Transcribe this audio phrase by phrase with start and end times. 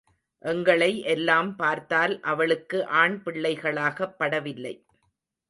[0.43, 4.83] எங்களை எல்லாம் பார்த்தால் அவளுக்கு ஆண்பிள்ளைகளாகப் படவில்லை.